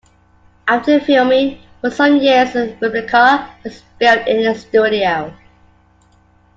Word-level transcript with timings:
After 0.67 0.99
filming 0.99 1.59
for 1.79 1.91
some 1.91 2.17
years 2.17 2.55
a 2.55 2.75
replica 2.81 3.55
was 3.63 3.83
built 3.99 4.27
in 4.27 4.41
the 4.51 4.57
studio. 4.59 5.31